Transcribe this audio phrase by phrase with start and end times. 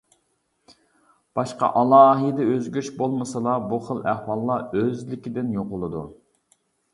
[1.39, 6.03] باشقا ئالاھىدە ئۆزگىرىش بولمىسىلا بۇ خىل ئەھۋاللار ئۆزلۈكىدىن يوقىلىدۇ.